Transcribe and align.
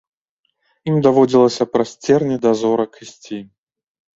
Ім 0.91 0.95
даводзілася 1.07 1.63
праз 1.73 1.89
церні 2.07 2.35
да 2.47 2.51
зорак 2.63 2.91
ісці. 3.07 3.39